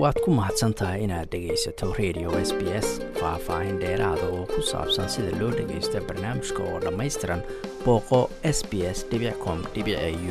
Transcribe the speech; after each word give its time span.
waad 0.00 0.16
ku 0.24 0.30
mahadsan 0.38 0.72
tahay 0.78 1.04
inaad 1.04 1.28
dhegaysato 1.32 1.86
radio 2.00 2.28
s 2.48 2.50
b 2.58 2.60
s 2.84 2.88
faah-faahin 3.20 3.76
dheeraada 3.82 4.26
oo 4.36 4.44
ku 4.52 4.60
saabsan 4.70 5.08
sida 5.14 5.32
loo 5.40 5.50
dhagaysto 5.58 6.00
barnaamijka 6.08 6.60
oo 6.70 6.78
dhammaystiran 6.84 7.42
booqo 7.84 8.20
s 8.56 8.58
b 8.70 8.72
s 8.96 8.98
com 9.44 9.58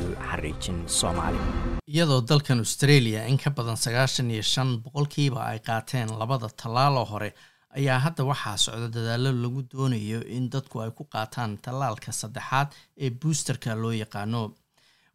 u 0.01 0.03
xariijin 0.29 0.79
soomaali. 0.99 1.39
Iyadoo 1.93 2.21
dalkan 2.29 2.59
australia 2.65 3.25
in 3.31 3.37
ka 3.37 3.49
badan 3.57 3.77
sagaashan 3.85 4.31
iyo 4.31 4.41
shan 4.53 4.69
boqolkiiba 4.83 5.41
ay 5.51 5.59
qaateen 5.67 6.09
labada 6.21 6.47
tallaaloo 6.61 7.05
hore 7.13 7.29
ayaa 7.77 7.99
hadda 8.05 8.23
waxaa 8.31 8.57
socda 8.57 8.87
dadaalo 8.95 9.31
lagu 9.43 9.61
doonayo 9.73 10.19
in 10.37 10.49
dadku 10.53 10.81
ay 10.81 10.91
ku 10.97 11.03
qaataan 11.13 11.57
tallaalka 11.65 12.11
saddexaad 12.21 12.67
ee 12.97 13.09
boosterka 13.21 13.75
loo 13.83 13.91
yaqaano 14.03 14.41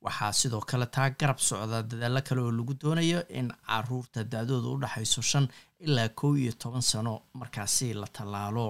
waxaa 0.06 0.32
sidoo 0.40 0.62
kale 0.70 0.86
taa 0.94 1.08
garab 1.20 1.38
socda 1.48 1.78
dadaalo 1.90 2.20
kale 2.28 2.40
oo 2.46 2.52
lagu 2.58 2.74
doonayo 2.82 3.20
in 3.38 3.48
carruurta 3.68 4.20
da-dooda 4.32 4.68
u 4.74 4.80
dhexayso 4.82 5.22
shan 5.30 5.46
ilaa 5.86 6.08
kow 6.18 6.32
iyo 6.42 6.52
toban 6.62 6.82
sano 6.90 7.14
markaasi 7.40 7.86
la 8.00 8.06
tallaalo. 8.16 8.68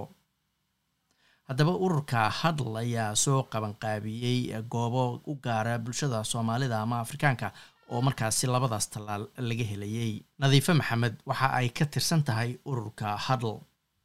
Haddaba 1.48 1.73
ururka 1.84 2.20
hadl 2.41 2.77
ayaa 2.83 3.15
soo 3.24 3.41
qabanqaabiyey 3.52 4.38
goobo 4.73 5.02
u 5.30 5.34
gaara 5.45 5.74
bulshada 5.84 6.24
soomaalida 6.33 6.77
ama 6.84 6.96
afrikaanka 7.05 7.48
oo 7.93 8.01
markaasi 8.07 8.46
labadaas 8.55 8.87
tallaal 8.95 9.24
laga 9.48 9.65
helayay 9.71 10.12
nadiife 10.41 10.73
maxamed 10.80 11.15
waxa 11.30 11.48
ay 11.59 11.68
ka 11.79 11.84
tirsan 11.93 12.23
tahay 12.29 12.51
ururka 12.71 13.09
hadl 13.27 13.51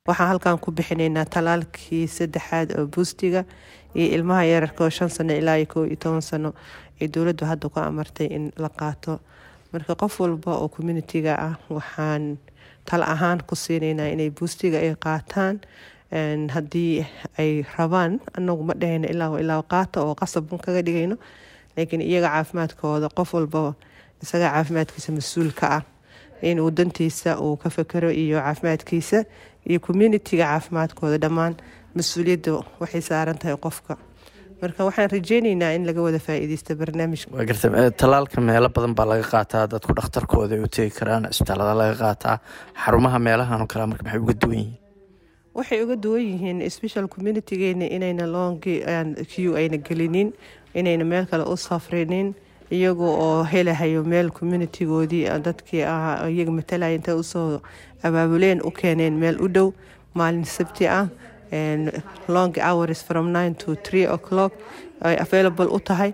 waxaan 0.07 0.29
halkan 0.33 0.57
ku 0.59 0.71
bixinaynaa 0.73 1.25
talaalkii 1.29 2.07
saddexaad 2.09 2.69
oo 2.77 2.85
buustiga 2.93 3.43
iyo 3.95 4.07
ilmaha 4.17 4.43
yararka 4.49 4.83
oo 4.83 4.89
shan 4.89 5.09
sano 5.13 5.33
ilaa 5.33 5.55
iyo 5.61 5.65
kow 5.73 5.83
iyo 5.85 5.95
toban 6.01 6.21
sano 6.25 6.53
ay 7.01 7.07
dowladdu 7.13 7.45
hadda 7.45 7.69
ku 7.69 7.79
amartay 7.79 8.25
in 8.33 8.49
la 8.57 8.69
qaato. 8.69 9.19
Marka 9.73 9.93
qof 9.95 10.17
walba 10.19 10.57
oo 10.57 10.67
communitiga 10.73 11.37
ah 11.37 11.53
waxaan 11.69 12.37
tala 12.85 13.05
ahaan 13.13 13.45
ku 13.45 13.53
siinaynaa 13.55 14.09
inay 14.09 14.29
buustiga 14.33 14.81
ay 14.81 14.95
qaataan. 14.97 15.61
Haddii 16.49 17.05
ay 17.37 17.61
rabaan 17.77 18.17
anagu 18.33 18.63
ma 18.65 18.73
dhahayno 18.73 19.05
ilaa 19.07 19.37
ilaa 19.37 19.61
qaata 19.61 20.01
oo 20.01 20.15
qasabban 20.17 20.57
kaga 20.65 20.81
dhigayno 20.81 21.15
laakiin 21.77 22.01
iyaga 22.01 22.27
caafimaadkooda 22.33 23.09
qof 23.13 23.33
walba 23.37 23.73
isaga 24.23 24.49
caafimaadkiisa 24.49 25.13
mas'uulka 25.13 25.65
ah 25.77 25.83
inuu 26.41 26.69
dantiisa 26.77 27.39
uu 27.39 27.55
ka 27.57 27.69
fakero 27.69 28.09
iyo 28.11 28.37
caafimaadkiisa 28.39 29.23
iyo 29.69 29.79
communitiga 29.79 30.45
caafimaadkooda 30.45 31.17
dhammaan. 31.23 31.53
Mas'uuliyadda 31.95 32.51
waxay 32.81 33.01
saaran 33.01 33.37
tahay 33.37 33.57
qofka. 33.65 33.97
Marka 34.61 34.85
waxaan 34.87 35.09
rajeyneynaa 35.11 35.71
in 35.75 35.85
laga 35.87 36.01
wada 36.05 36.19
faa-iideysta 36.19 36.75
barnaamijka 36.79 37.45
garta 37.49 37.67
tallaalka 38.01 38.41
meelo 38.41 38.69
badan 38.69 38.93
baa 38.95 39.05
laga 39.11 39.25
qaataa. 39.33 39.67
Dadku 39.73 39.93
dhakhtarkooda 39.97 40.55
ay 40.55 40.61
u 40.63 40.67
tegi 40.67 40.91
karaan 40.99 41.27
cisbitaalada 41.31 41.73
laga 41.81 41.95
qaataa 42.03 42.37
xarumaha 42.85 43.19
meelahan 43.19 43.61
oo 43.61 43.87
marka 43.91 44.03
maxay 44.05 44.19
uga 44.23 44.33
duwan 44.41 44.57
yihiin? 44.57 44.77
Waxay 45.57 45.79
uga 45.83 45.95
duwan 46.03 46.21
yihiin 46.29 46.57
special 46.69 47.07
communitigeena 47.07 47.85
inayna 47.95 48.25
longi 48.35 48.75
q 49.31 49.33
ayna 49.59 49.77
gelinin 49.87 50.29
inayna 50.79 51.03
meel 51.05 51.25
kale 51.31 51.43
u 51.43 51.57
safrinin 51.57 52.35
iyaga 52.71 53.03
oo 53.25 53.43
helahayo 53.43 54.03
meel 54.03 54.29
communitigoodii 54.31 55.25
dadkii 55.47 55.83
ahaa 55.83 56.29
iyaga 56.29 56.51
matalaya 56.51 56.95
intay 56.95 57.15
u 57.15 57.23
soo 57.23 57.61
abaabuleen 58.03 58.61
u 58.63 58.71
keeneen 58.71 59.13
meel 59.23 59.37
u 59.45 59.47
dhow 59.55 59.69
maalin 60.13 60.45
sabti 60.45 60.87
ah 60.87 61.07
long 62.27 62.53
hours 62.57 63.03
from 63.03 63.31
nine 63.37 63.53
to 63.55 63.75
three 63.75 64.05
o'clock 64.07 64.53
ay 65.01 65.15
available 65.19 65.65
u 65.67 65.79
tahay. 65.79 66.13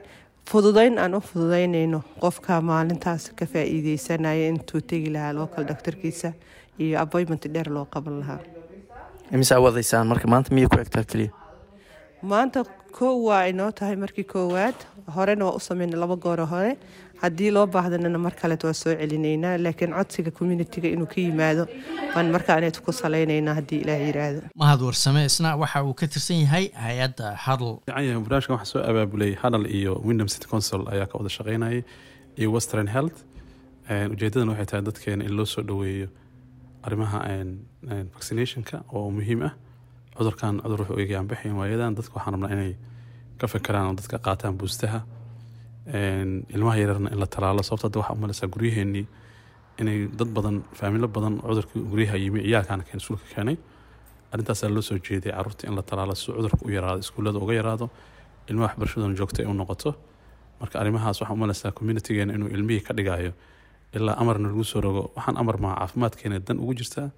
Fududeyn 0.50 0.98
aan 1.00 1.14
u 1.16 1.20
fududeynayno 1.22 2.00
qofka 2.24 2.62
maalintaas 2.62 3.32
ka 3.36 3.46
faa-iideysanaya 3.46 4.48
intuu 4.50 4.82
tegi 4.82 5.10
lahaa 5.16 5.34
local 5.34 5.66
doctorkiisa 5.68 6.32
iyo 6.80 7.00
appointment 7.02 7.48
dheer 7.54 7.68
loo 7.70 7.86
qaban 7.86 8.20
lahaa. 8.20 8.40
Imisaa 9.32 9.60
wadaysaan 9.60 10.08
marka 10.08 10.28
maanta 10.28 10.56
miyay 10.56 10.70
ku 10.72 10.80
egtaa 10.80 11.04
keliya 11.04 11.32
maanta 12.22 12.64
kow 12.98 13.16
waa 13.28 13.46
inoo 13.52 13.72
tahay 13.72 13.96
markii 14.04 14.24
koowaad 14.34 14.76
horena 15.16 15.46
waa 15.46 15.56
u 15.60 15.60
sameyna 15.60 15.98
laba 16.04 16.16
gooro 16.16 16.46
hore. 16.46 16.78
Haddii 17.22 17.52
loo 17.52 17.66
baahdanana 17.68 18.18
mar 18.26 18.34
kaleet 18.42 18.64
waa 18.64 18.74
soo 18.74 18.94
celinaynaa 18.96 19.58
laakiin 19.66 19.94
codsiga 19.98 20.32
communitiga 20.32 20.88
inuu 20.96 21.06
ka 21.14 21.22
yimaado 21.22 21.64
waan 22.16 22.32
markaaneet 22.36 22.80
ku 22.86 22.92
salaynaynaa 22.94 23.54
haddii 23.60 23.80
ilaah 23.86 24.00
yiraahdo. 24.08 24.42
Mahad 24.56 24.82
warsame 24.82 25.26
isna 25.26 25.56
waxa 25.64 25.84
uu 25.84 25.94
ka 25.94 26.08
tirsan 26.08 26.40
yahay 26.46 26.66
hay'adda 26.86 27.32
hadl 27.46 27.70
yahay 27.88 28.14
barnaamijkan 28.26 28.54
waxaa 28.58 28.72
soo 28.74 28.84
abaabulay 28.92 29.34
hadal 29.44 29.66
iyo 29.80 30.02
windham 30.08 30.28
city 30.34 30.48
council 30.54 30.82
ayaa 30.94 31.06
ka 31.12 31.18
wada 31.18 31.30
shaqeynayay 31.38 31.82
iyo 32.38 32.52
western 32.58 32.88
health. 32.88 33.18
Ujeedadan 34.14 34.50
waxay 34.50 34.66
tahay 34.66 34.82
dadkeena 34.90 35.24
in 35.26 35.34
loo 35.38 35.46
soo 35.46 35.62
dhoweeyo 35.70 36.08
arrimaha 36.84 37.20
vaccinationka 38.16 38.84
oo 38.94 39.10
muhiim 39.12 39.42
ah 39.50 39.54
cudurkan 40.18 40.54
cudur 40.64 40.80
wuxuu 40.82 41.00
eegayaan 41.02 41.28
baxayn 41.32 41.56
waayadan 41.60 41.96
dadka 41.98 42.14
waxaan 42.18 42.34
rabnaa 42.34 42.52
inay 42.56 42.72
ka 43.40 43.48
fekeraan 43.48 43.88
oo 43.90 43.94
dadka 44.00 44.18
qaataan 44.26 44.58
buustaha. 44.60 45.00
Ilmaha 46.56 46.78
yararna 46.78 47.10
in 47.12 47.20
la 47.20 47.26
talaalo. 47.28 47.62
Sababto 47.64 47.88
hadda 47.88 48.00
waxaa 48.00 48.14
umaleysaa 48.18 48.48
guryaheenii 48.54 49.06
inay 49.80 50.08
dad 50.20 50.28
badan 50.36 50.64
faamilo 50.74 51.08
badan 51.08 51.40
cudurkii 51.42 51.82
guryaha 51.92 52.18
yimi 52.18 52.42
ciyaalkaana 52.44 52.84
keen 52.84 52.98
iskuulka 52.98 53.26
keenay. 53.36 53.58
Arrintaasaa 54.32 54.70
loo 54.70 54.82
soo 54.82 54.98
jeeday 54.98 55.32
carruurta 55.32 55.68
in 55.68 55.76
la 55.76 55.82
talaalo 55.82 56.16
si 56.16 56.32
cudurka 56.32 56.58
u 56.66 56.70
yaraado 56.70 57.00
iskuullada 57.00 57.40
uga 57.40 57.54
yaraado 57.54 57.90
ilmaha 58.50 58.68
waxbarashadana 58.68 59.16
joogta 59.16 59.42
ay 59.44 59.48
u 59.48 59.54
noqoto. 59.54 59.96
Marka 60.60 60.80
arrimahaas 60.80 61.22
waxaa 61.22 61.34
umaleysaa 61.34 61.72
communitigeena 61.72 62.34
inuu 62.34 62.50
ilmihii 62.50 62.82
ka 62.88 62.94
dhigayo 62.94 63.32
ilaa 63.94 64.16
amarna 64.22 64.48
lagu 64.50 64.64
soo 64.64 64.82
rogo 64.82 65.12
waxaan 65.16 65.38
amar 65.38 65.58
maa 65.58 65.76
caafimaadkeena 65.80 66.40
dan 66.40 66.60
ugu 66.60 66.74
jirtaa 66.74 67.10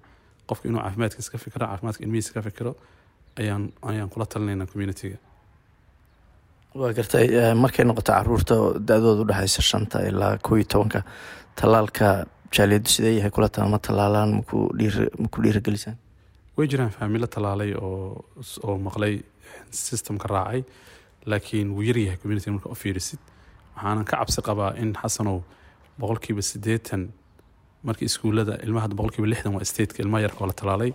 qofka 0.50 0.64
inuu 0.68 0.82
caafimaadkiisa 0.84 1.30
ka 1.34 1.38
fikiro 1.44 1.64
caafimaadka 1.66 2.02
ilmihiisa 2.06 2.32
ka 2.36 2.42
fikiro 2.48 2.72
ayaan 3.40 3.62
ayaan 3.90 4.08
kula 4.12 4.26
talinaynaa 4.32 4.66
communitiga 4.72 5.18
waa 6.80 6.92
gartay 6.98 7.26
markay 7.62 7.84
noqoto 7.88 8.12
carruurta 8.12 8.54
da-dooda 8.88 9.22
udhexaysa 9.24 9.62
shanta 9.70 9.98
ilaa 10.10 10.34
kow 10.46 10.54
iyo 10.58 10.66
tobanka 10.72 11.00
tallaalka 11.58 12.06
jaaliyadu 12.56 12.88
sidee 12.94 13.14
yahay? 13.18 13.30
Kula 13.36 13.48
taa 13.48 13.66
ma 13.72 13.78
tallaalaan 13.86 14.30
maku 14.38 14.58
dhiiragelisaan 15.42 15.96
way 16.56 16.66
jiraan 16.72 16.90
faamilo 16.96 17.26
tallaalay 17.34 17.72
oo 17.74 18.24
oo 18.68 18.76
maqlay 18.86 19.14
systemka 19.70 20.28
raacay 20.34 20.62
laakiin 21.30 21.68
wuu 21.74 21.82
yaryahay 21.88 22.18
communitiga 22.22 22.52
marka 22.56 22.68
u 22.74 22.74
fiirisid. 22.82 23.20
Waxaanan 23.76 24.04
ka 24.10 24.16
cabsi 24.16 24.40
qabaa 24.48 24.70
in 24.82 24.90
xasanow 25.02 25.38
boqolkiiba 26.00 26.42
siddeetan 26.50 27.02
markii 27.88 28.06
iskuullada 28.10 28.54
ilmaha 28.66 28.88
boqolkiiba 28.98 29.28
lixdan 29.32 29.52
waa 29.56 29.64
stateka 29.72 30.02
ilmaha 30.04 30.22
yarka 30.26 30.40
oo 30.44 30.48
la 30.50 30.52
talaalay 30.60 30.90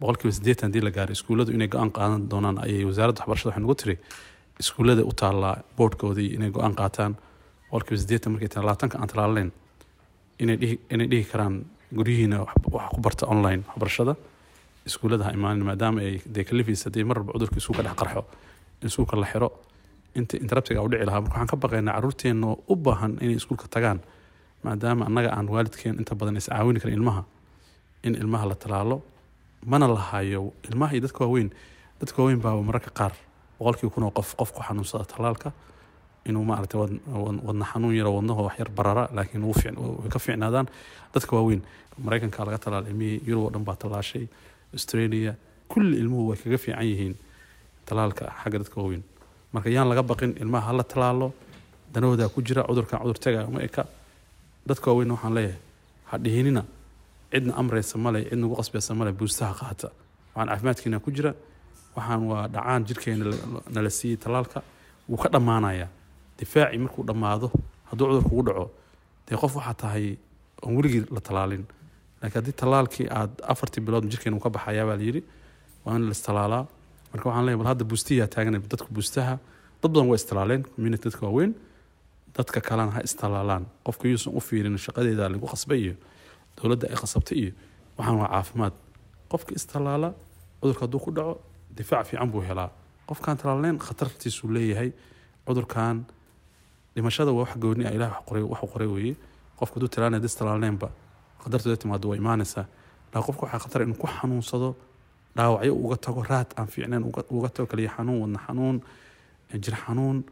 boqolkiiba 0.00 0.32
siddeetan 0.38 0.66
haddii 0.68 0.82
la 0.86 0.90
gaaray 0.96 1.12
iskuulladu 1.18 1.50
inay 1.56 1.68
go'aan 1.74 1.90
qaadan 1.98 2.20
doonaan 2.32 2.56
ayay 2.64 2.84
wasaaradda 2.90 3.20
waxbarashada 3.20 3.48
waxay 3.50 3.62
nagu 3.64 3.74
tiri 3.82 3.94
iskuullada 4.62 5.02
u 5.10 5.12
taallaa 5.22 5.54
boardkoodii 5.78 6.28
inay 6.36 6.50
go'aan 6.56 6.74
qaataan 6.80 7.12
boqolkiiba 7.70 8.00
siddeetan 8.02 8.30
markay 8.34 8.48
tan 8.54 8.62
labaatanka 8.66 8.96
aan 9.02 9.08
talaalayn 9.12 9.50
inay 10.92 11.06
dhihi 11.12 11.24
karaan 11.32 11.54
guryihiina 11.96 12.36
wax 12.44 12.88
ku 12.94 13.00
barta 13.06 13.24
online 13.34 13.62
waxbarashada 13.68 14.14
iskuullada 14.88 15.24
ha 15.26 15.30
imaanin 15.38 15.64
maadaama 15.70 16.00
ay 16.06 16.14
dee 16.34 16.44
kalifaysa 16.48 16.84
haddii 16.88 17.04
mar 17.08 17.16
walba 17.18 17.32
cudurka 17.36 17.56
iskuulka 17.60 17.82
dhex 17.86 17.96
qarxo 18.00 18.22
in 18.82 18.86
iskuulka 18.90 19.16
la 19.22 19.26
xiro 19.32 19.48
inta 20.18 20.34
interruptiga 20.44 20.80
u 20.84 20.88
dhici 20.92 21.04
lahaa 21.08 21.20
marka 21.20 21.34
waxaan 21.34 21.50
ka 21.52 21.56
baqaynaa 21.64 21.94
carruurteenna 21.96 22.48
u 22.72 22.74
baahan 22.86 23.12
inay 23.24 23.36
iskuulka 23.40 23.66
tagaan 23.74 23.98
maadaama 24.64 25.06
annaga 25.08 25.30
aan 25.36 25.48
waalidkeen 25.48 25.98
inta 25.98 26.14
badan 26.14 26.36
is 26.36 26.46
caawini 26.48 26.80
karin 26.80 26.94
ilmaha 26.98 27.22
in 28.02 28.14
ilmaha 28.14 28.46
la 28.50 28.54
talaalo 28.54 29.02
mana 29.66 29.86
lahayo 29.88 30.52
ilmaha 30.70 30.92
iyo 30.94 31.00
dadka 31.06 31.24
waaweyn. 31.24 31.50
Dadka 32.00 32.16
waaweyn 32.22 32.40
baa 32.42 32.54
mararka 32.62 32.90
qaar 32.90 33.12
boqolkii 33.58 33.90
kun 33.94 34.02
oo 34.02 34.10
qof 34.10 34.34
qof 34.36 34.50
ku 34.52 34.60
xanuunsada 34.62 35.04
talaalka 35.04 35.52
inuu 36.26 36.44
maaragtay 36.44 36.80
wadna 37.46 37.64
xanuun 37.72 37.94
yaro 37.94 38.10
wadnaho 38.18 38.42
wax 38.46 38.58
yar 38.58 38.70
barara 38.70 39.08
laakiin 39.14 39.42
way 39.44 40.08
ka 40.10 40.18
fiicnaadaan. 40.18 40.66
Dadka 41.14 41.36
waaweyn 41.36 41.62
maraykanka 42.04 42.44
laga 42.44 42.58
talaala 42.58 42.88
ilmihii 42.88 43.22
yurub 43.26 43.44
oo 43.44 43.50
dhan 43.50 43.64
baa 43.64 43.76
tallaashay 43.76 44.26
australia 44.74 45.34
kulli 45.68 45.96
ilmuhu 46.02 46.28
way 46.30 46.38
kaga 46.42 46.58
fiican 46.58 46.86
yihiin 46.86 47.14
talaalka 47.86 48.24
xagga 48.42 48.58
dadka 48.58 48.76
waaweyn. 48.80 49.02
Marka 49.52 49.70
yaan 49.70 49.88
laga 49.88 50.02
baqin 50.02 50.34
ilmaha 50.42 50.66
hala 50.66 50.82
talaalo 50.82 51.32
danahoodaa 51.94 52.28
ku 52.34 52.42
jira 52.42 52.62
cudurkan 52.68 52.98
cudur 53.02 53.46
uma 53.48 53.60
eka 53.62 53.86
dadka 54.68 54.86
waaweynna 54.90 55.14
waxaan 55.14 55.34
leeyahay 55.34 55.58
ha 56.10 56.18
dhihinina 56.24 56.62
cidna 57.32 57.52
amraysa 57.60 57.98
male 58.04 58.20
cid 58.28 58.38
nagu 58.42 58.54
qasbaysa 58.60 58.94
male 58.94 59.12
buustaha 59.12 59.52
qaata. 59.60 59.88
Waxaan 60.34 60.48
caafimaadkiina 60.48 60.98
ku 61.04 61.10
jira 61.16 61.32
waxaan 61.96 62.22
waa 62.30 62.48
dhacaan 62.54 62.84
jirkeena 62.88 63.24
nala 63.74 63.90
siiyey 63.90 64.16
talaalka 64.24 64.62
wuu 65.08 65.16
ka 65.22 65.28
dhammaanayaa. 65.34 65.88
Difaacii 66.38 66.78
markuu 66.78 67.04
dhammaado 67.08 67.48
hadduu 67.90 68.06
cudur 68.08 68.22
kugu 68.28 68.42
dhaco 68.48 68.64
dee 69.28 69.36
qof 69.36 69.52
waxaa 69.56 69.74
tahay 69.82 70.16
oon 70.62 70.76
weligii 70.76 71.04
la 71.14 71.20
talaalin 71.28 71.64
laakiin 72.20 72.38
haddii 72.40 72.56
talaalkii 72.62 73.06
aad 73.18 73.30
afartii 73.52 73.80
bilood 73.86 74.04
jirkeena 74.10 74.36
uu 74.36 74.40
ka 74.46 74.50
baxayaa 74.50 74.86
baa 74.86 74.96
layidhi 75.00 75.22
waa 75.84 75.96
in 75.96 76.04
la 76.08 76.12
istalaalaa. 76.18 76.64
Marka 77.12 77.24
waxaan 77.28 77.44
leeyahay 77.46 77.58
bal 77.62 77.68
hadda 77.72 77.84
buustiyaa 77.90 78.26
taagan 78.34 78.54
dadka 78.72 78.88
buustaha 78.96 79.34
dad 79.82 79.90
badan 79.92 80.08
waa 80.10 80.18
istalaaleen 80.20 80.62
community 80.74 81.04
dadka 81.08 81.26
waaweyn 81.26 81.52
dadka 82.36 82.60
kalena 82.60 82.92
ha 82.96 83.00
istalaalaan 83.08 83.64
qofka 83.86 84.08
yuusan 84.08 84.32
u 84.36 84.40
fiirin 84.40 84.76
shaqadeeda 84.78 85.28
lagu 85.28 85.46
qasbay 85.52 85.78
iyo 85.84 85.94
dowladda 86.56 86.86
ay 86.92 86.96
qasabtay 87.02 87.38
iyo 87.42 87.52
waxaan 87.98 88.16
waa 88.20 88.28
caafimaad. 88.34 88.74
Qofka 89.32 89.52
istallaala 89.58 90.08
cudurka 90.60 90.80
hadduu 90.84 91.00
ku 91.04 91.10
dhaco 91.16 91.40
difaac 91.76 92.06
fiican 92.06 92.30
buu 92.32 92.40
helaa. 92.48 92.70
Qofkaan 93.08 93.36
talaalneyn 93.40 93.78
khatartiisuu 93.78 94.48
leeyahay 94.56 94.90
cudurkan 95.46 96.04
dhimashada 96.94 97.32
waa 97.32 97.42
wax 97.44 97.56
gooni 97.62 97.84
ah 97.86 97.92
ilaah 97.96 98.12
waxu 98.52 98.66
qoray 98.72 98.88
weeye. 98.94 99.14
Qofka 99.58 99.74
hadduu 99.76 99.88
talaalnay 99.94 100.20
dis 100.20 100.34
talaalneynba 100.36 100.88
khatartooda 101.42 101.76
timaado 101.76 102.08
waa 102.08 102.16
imaanaysaa. 102.22 102.66
Laakiin 103.12 103.26
qofka 103.28 103.42
waxaa 103.46 103.60
khatar 103.64 103.82
inuu 103.82 103.98
ku 104.02 104.06
xanuunsado 104.06 104.68
dhaawacyo 105.36 105.74
uga 105.84 105.96
tago 105.96 106.22
raad 106.30 106.48
aan 106.58 106.66
fiicnayn 106.72 107.04
uga 107.04 107.48
tago 107.54 107.66
kaliya 107.72 107.90
xanuun 107.96 108.18
wadna 108.22 108.38
xanuun 108.46 108.76
jir 109.64 109.76
xanuun. 109.84 110.24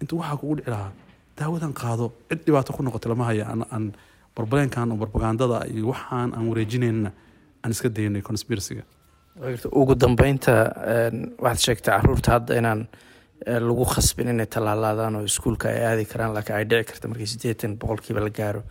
Inta 0.00 0.16
waxaa 0.16 0.36
kugu 0.40 0.54
dhici 0.56 0.70
lahaa 0.70 0.92
daawadan 1.38 1.72
qaado 1.80 2.12
cid 2.28 2.40
dhibaato 2.46 2.72
ku 2.76 2.82
noqota 2.82 3.08
lama 3.08 3.24
haya 3.30 3.44
aan 3.52 3.92
barbaleenkan 4.36 4.88
barbagandada 5.02 5.66
iyo 5.72 5.86
waxaan 5.92 6.34
aan 6.36 6.46
wareejinaynna 6.50 7.10
aan 7.62 7.70
iska 7.74 7.88
daynay 7.88 8.22
conspiracyga. 8.22 8.82
Ugu 9.80 9.94
dambeynta 9.94 10.54
waxaad 11.44 11.60
sheegtay 11.66 11.92
carruurta 11.96 12.30
hadda 12.36 12.54
inaan 12.60 12.80
lagu 13.68 13.84
khasbin 13.94 14.28
inay 14.28 14.46
tallaalaadaan 14.46 15.16
oo 15.16 15.24
iskuulka 15.30 15.68
ay 15.68 15.80
aadi 15.90 16.04
karaan 16.12 16.34
laakiin 16.34 16.56
ay 16.58 16.64
dhici 16.70 16.84
karta 16.90 17.08
markii 17.08 17.26
siddeetan 17.32 17.76
boqolkiiba 17.80 18.20
la 18.20 18.30
gaaro. 18.30 18.62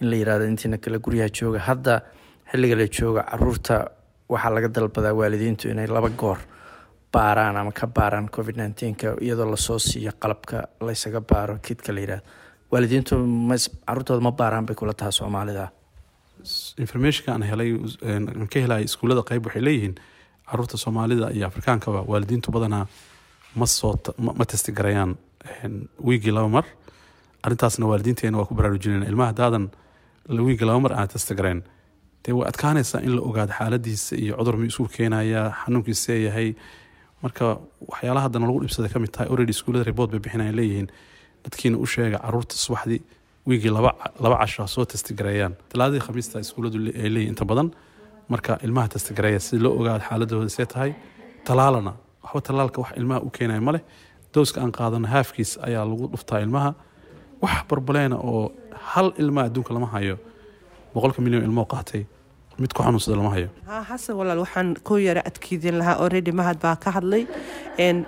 In 0.00 0.10
la 0.10 0.16
yiraahdo 0.16 0.44
intiina 0.50 0.78
kale 0.78 0.98
guryaha 0.98 1.30
jooga. 1.38 1.58
Hadda 1.68 1.94
xilliga 2.50 2.76
la 2.76 2.86
jooga 2.98 3.22
carruurta 3.30 3.74
waxaa 4.28 4.50
laga 4.56 4.68
dalbadaa 4.68 5.14
waalidiintu 5.20 5.68
inay 5.72 5.86
laba 5.86 6.08
goor 6.10 6.38
baaraan 7.16 7.56
ama 7.60 7.72
ka 7.80 7.86
baaraan 7.98 8.28
covid 8.36 8.56
nneteen-ka 8.60 9.08
iyadoo 9.26 9.48
la 9.50 9.56
soo 9.66 9.78
siiyo 9.88 10.12
qalabka 10.22 10.56
laysaga 10.86 11.20
baaro 11.30 11.54
kidka 11.66 11.90
la 11.96 12.00
yiraahdo 12.04 12.24
waalidiintu 12.72 13.14
caruurtooda 13.86 14.20
ma 14.28 14.32
baaraan 14.40 14.66
bay 14.68 14.76
kula 14.80 14.94
taha 15.00 15.10
soomaalida 15.20 15.64
informationka 16.84 17.32
aan 17.32 17.42
helay 17.50 17.70
aan 18.12 18.48
ka 18.52 18.58
helaya 18.64 18.84
iskuullada 18.88 19.22
qayb 19.30 19.46
waxay 19.46 19.62
leeyihiin 19.68 19.94
carruurta 20.50 20.76
soomaalida 20.84 21.30
iyo 21.36 21.46
afrikaankaba 21.46 22.00
waalidiintu 22.10 22.48
badanaa 22.56 22.86
ma 23.60 23.66
soo 23.66 23.94
ma 24.38 24.44
testigarayaan 24.44 25.12
wiigii 26.06 26.30
laba 26.36 26.48
mar. 26.48 26.64
Arrintaasna 27.42 27.86
waalidiinteena 27.90 28.38
waa 28.38 28.46
ku 28.50 28.54
baraarujinayna 28.54 29.06
ilmaha 29.10 29.28
haddaadan 29.32 29.64
wiigii 30.46 30.66
laba 30.68 30.80
mar 30.80 30.92
aan 30.92 31.08
testigarayn 31.08 31.60
dee 32.24 32.32
way 32.38 32.48
adkaanaysaa 32.48 33.00
in 33.06 33.12
la 33.16 33.22
ogaado 33.22 33.52
xaaladiisa 33.58 34.16
iyo 34.16 34.36
cudur 34.38 34.56
miyuu 34.56 34.68
isku 34.72 34.86
keenaya 34.96 35.42
xanuunkiisee 35.64 36.18
yahay 36.26 36.48
marka 37.26 37.44
waxyaalaha 37.90 38.24
haddana 38.26 38.46
lagu 38.48 38.58
dhibsada 38.64 38.88
ka 38.92 38.98
tahay 39.16 39.28
already 39.32 39.52
iskuullada 39.56 39.84
report 39.90 40.08
bay 40.14 40.20
bixinayan 40.24 40.56
leeyihiin 40.60 40.88
dadkiina 41.44 41.76
u 41.84 41.86
sheega 41.94 42.18
carruurta 42.24 42.54
subaxdii 42.64 43.00
wiigii 43.48 43.72
laba 43.76 44.36
casho 44.40 44.66
soo 44.74 44.84
testigareeyaan 44.92 45.54
talaadadii 45.72 46.02
khamiista 46.06 46.36
iskuulladu 46.44 46.78
ay 47.02 47.08
leeyihiin 47.14 47.32
inta 47.34 47.44
badan 47.50 47.68
marka 48.32 48.52
ilmaha 48.66 48.88
testigareeya 48.94 49.40
si 49.46 49.58
loo 49.64 49.72
ogaado 49.80 50.02
xaaladooda 50.08 50.48
see 50.56 50.66
tahay 50.72 50.90
talaalana 51.48 51.92
waxba 52.24 52.40
talaalka 52.48 52.78
wax 52.82 52.90
ilmaha 53.00 53.20
u 53.26 53.30
keenaya 53.36 53.60
ma 53.68 53.72
leh. 53.76 53.82
Dowska 54.34 54.58
aan 54.60 54.72
qaadano 54.78 55.06
haafkiis 55.14 55.50
ayaa 55.66 55.84
lagu 55.90 56.04
dhuftaa 56.12 56.40
ilmaha. 56.44 56.70
Wax 57.42 57.56
barbaleena 57.70 58.16
oo 58.30 58.52
hal 58.92 59.08
ilmaa 59.22 59.44
adduunka 59.48 59.72
lama 59.74 59.86
hayo. 59.94 60.16
Boqolka 60.94 61.22
milyan 61.24 61.42
ilmoo 61.48 61.64
qaatay 61.72 62.02
mid 62.58 62.72
ku 62.72 62.82
xanuunsada 62.82 63.16
lama 63.20 63.30
hayo 63.36 63.48
xasan 63.88 64.16
walaal 64.16 64.40
waxaan 64.44 64.68
ku 64.86 64.96
yara 64.96 65.20
adkiidin 65.28 65.76
lahaa 65.80 65.96
already 66.04 66.32
mahad 66.32 66.56
baa 66.62 66.76
ka 66.76 66.90
hadlay. 66.96 67.26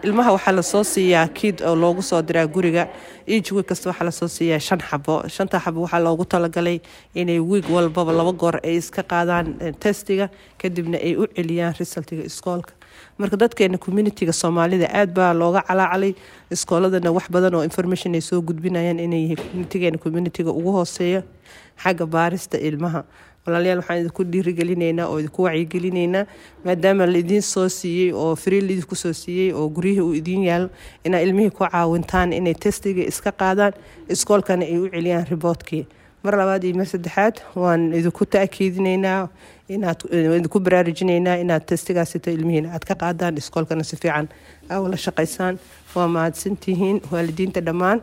Ilmaha 0.06 0.30
waxaa 0.36 0.54
la 0.56 0.62
soo 0.62 0.84
siiyaa 0.84 1.28
kiid 1.38 1.60
oo 1.68 1.74
loogu 1.76 2.02
soo 2.02 2.22
diraa 2.22 2.46
guriga. 2.46 2.88
Each 3.26 3.52
week 3.52 3.66
kasta 3.68 3.90
waxaa 3.90 4.04
la 4.08 4.10
soo 4.10 4.28
siiyaa 4.28 4.58
shan 4.58 4.80
xabo. 4.80 5.28
Shanta 5.28 5.60
xabo 5.60 5.84
waxaa 5.84 6.00
loogu 6.06 6.24
talagalay 6.24 6.80
inay 7.14 7.38
week 7.40 7.68
walbaba 7.68 8.12
laba 8.12 8.32
goor 8.32 8.56
ay 8.64 8.76
iska 8.80 9.02
qaadaan 9.02 9.46
testiga 9.84 10.30
kadibna 10.58 10.96
ay 10.96 11.12
u 11.16 11.26
celiyaan 11.36 11.74
resultiga 11.80 12.24
iskoolka. 12.24 12.72
Marka 13.18 13.36
dadkeena 13.36 13.76
communitiga 13.78 14.32
soomaalida 14.32 14.88
aad 15.00 15.12
baa 15.14 15.32
looga 15.40 15.60
calaacalay 15.68 16.12
iskooladana 16.50 17.12
wax 17.12 17.26
badan 17.34 17.54
oo 17.54 17.62
information 17.68 18.14
ay 18.14 18.20
soo 18.24 18.40
gudbinayaan 18.40 18.98
inay 19.06 19.36
communitigeena 19.36 19.98
communitiga 20.04 20.50
ugu 20.50 20.72
hooseeya 20.78 21.20
xagga 21.82 22.06
baarista 22.06 22.56
ilmaha 22.58 23.04
walaalayaal 23.48 23.80
waxaan 23.82 24.00
idinku 24.04 24.24
dhiirigelinaynaa 24.32 25.06
oo 25.10 25.18
idinku 25.22 25.42
wacyigelinaynaa 25.48 26.24
maadaama 26.64 27.06
laidiin 27.12 27.42
soo 27.42 27.68
siiyey 27.68 28.12
oo 28.22 28.32
free 28.36 28.60
laidinku 28.68 28.94
soo 29.02 29.12
siiyey 29.12 29.52
oo 29.52 29.68
guryihii 29.76 30.00
uu 30.08 30.14
idiin 30.22 30.44
yaalo 30.48 30.68
inaa 31.04 31.20
ilmihii 31.26 31.50
ku 31.50 31.64
caawintaan 31.64 32.32
inay 32.32 32.54
testiga 32.54 33.02
iska 33.12 33.32
qaadaan 33.32 33.72
iskoolkana 34.16 34.64
ay 34.68 34.78
u 34.78 34.88
celiyaan 34.94 35.26
riboodkii 35.30 35.86
mar 36.24 36.34
labaad 36.40 36.64
iyo 36.64 36.76
mar 36.80 36.86
saddexaad 36.92 37.36
waan 37.62 37.88
idinku 38.00 38.26
taakiidinaynaa 38.36 39.28
inaad 39.76 40.00
idinku 40.38 40.60
baraarujinaynaa 40.60 41.36
inaad 41.44 41.64
testigaasito 41.72 42.30
ilmihiina 42.30 42.74
aad 42.74 42.84
ka 42.90 42.94
qaadaan 43.04 43.36
iskoolkana 43.42 43.84
si 43.84 43.96
fiican 43.96 44.28
aa 44.70 44.96
shaqaysaan. 45.06 45.58
Waa 45.94 46.08
mahadsantihiin 46.08 47.00
waalidiinta 47.12 47.60
dhammaan 47.66 48.02